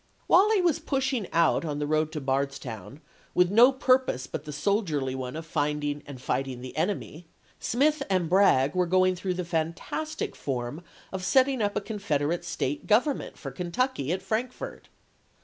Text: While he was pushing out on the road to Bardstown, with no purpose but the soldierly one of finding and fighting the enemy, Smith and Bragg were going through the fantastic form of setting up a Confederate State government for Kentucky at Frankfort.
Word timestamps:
While 0.25 0.49
he 0.49 0.61
was 0.61 0.79
pushing 0.79 1.27
out 1.31 1.63
on 1.63 1.77
the 1.77 1.85
road 1.85 2.11
to 2.13 2.19
Bardstown, 2.19 3.01
with 3.35 3.51
no 3.51 3.71
purpose 3.71 4.25
but 4.25 4.45
the 4.45 4.51
soldierly 4.51 5.13
one 5.13 5.35
of 5.35 5.45
finding 5.45 6.01
and 6.07 6.19
fighting 6.19 6.61
the 6.61 6.75
enemy, 6.75 7.27
Smith 7.59 8.01
and 8.09 8.27
Bragg 8.27 8.73
were 8.73 8.87
going 8.87 9.15
through 9.15 9.35
the 9.35 9.45
fantastic 9.45 10.35
form 10.35 10.81
of 11.13 11.23
setting 11.23 11.61
up 11.61 11.75
a 11.75 11.81
Confederate 11.81 12.43
State 12.43 12.87
government 12.87 13.37
for 13.37 13.51
Kentucky 13.51 14.11
at 14.11 14.23
Frankfort. 14.23 14.89